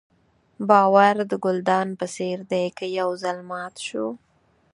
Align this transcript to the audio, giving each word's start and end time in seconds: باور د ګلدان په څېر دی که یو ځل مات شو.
باور 0.69 1.15
د 1.31 1.33
ګلدان 1.45 1.87
په 1.99 2.05
څېر 2.15 2.37
دی 2.51 2.65
که 2.77 2.85
یو 2.99 3.09
ځل 3.23 3.37
مات 3.49 3.75
شو. 3.87 4.07